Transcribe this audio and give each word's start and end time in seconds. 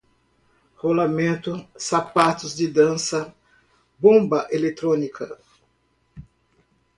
rolamento, 0.77 1.63
sapatos 1.77 2.55
de 2.55 2.65
dança, 2.67 3.35
bomba 3.99 4.47
eletrônica 4.49 5.37